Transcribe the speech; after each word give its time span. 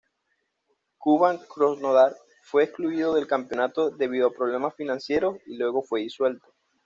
Kuban 0.97 1.37
Krasnodar 1.45 2.15
fue 2.41 2.63
excluido 2.63 3.13
del 3.13 3.27
campeonato 3.27 3.91
debido 3.91 4.29
a 4.29 4.33
problemas 4.33 4.73
financieros, 4.73 5.37
y 5.45 5.57
luego 5.57 5.83
fue 5.83 6.01
disuelto. 6.01 6.51